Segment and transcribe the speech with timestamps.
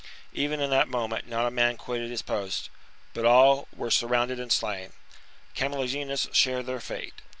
[0.33, 2.71] Even in that moment not a man quitted his post;
[3.13, 4.93] but all were surrounded and slain.
[5.53, 7.21] Camulogenus shared their fate.